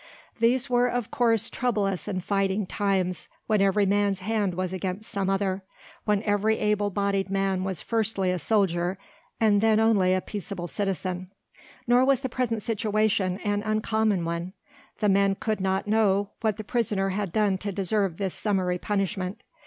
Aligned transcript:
These 0.39 0.67
were 0.67 0.87
of 0.87 1.11
course 1.11 1.47
troublous 1.51 2.07
and 2.07 2.23
fighting 2.23 2.65
times, 2.65 3.27
when 3.45 3.61
every 3.61 3.85
man's 3.85 4.21
hand 4.21 4.55
was 4.55 4.73
against 4.73 5.11
some 5.11 5.29
other, 5.29 5.61
when 6.05 6.23
every 6.23 6.57
able 6.57 6.89
bodied 6.89 7.29
man 7.29 7.63
was 7.63 7.83
firstly 7.83 8.31
a 8.31 8.39
soldier 8.39 8.97
and 9.39 9.61
then 9.61 9.79
only 9.79 10.15
a 10.15 10.21
peaceable 10.21 10.67
citizen. 10.67 11.29
Nor 11.85 12.03
was 12.03 12.21
the 12.21 12.29
present 12.29 12.63
situation 12.63 13.37
an 13.43 13.61
uncommon 13.61 14.25
one: 14.25 14.53
the 15.01 15.07
men 15.07 15.35
could 15.35 15.61
not 15.61 15.85
know 15.85 16.31
what 16.41 16.57
the 16.57 16.63
prisoner 16.63 17.09
had 17.09 17.31
done 17.31 17.59
to 17.59 17.71
deserve 17.71 18.17
this 18.17 18.33
summary 18.33 18.79
punishment. 18.79 19.43